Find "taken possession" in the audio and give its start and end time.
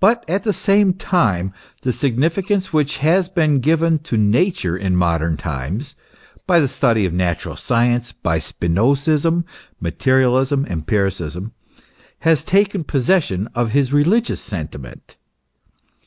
12.44-13.46